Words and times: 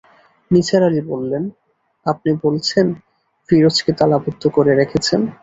নিসার 0.51 0.81
আলি 0.83 1.01
বললেন, 1.11 1.43
আপনি 2.05 2.29
বলছেন, 2.43 2.85
ফিরোজকে 3.49 3.91
তালাবন্ধ 3.99 4.43
করে 4.47 4.71
রেখেছেন? 4.75 5.21